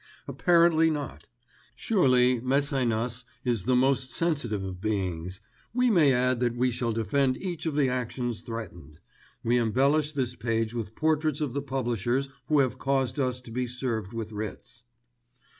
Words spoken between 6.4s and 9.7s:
we shall defend each of the actions threatened. We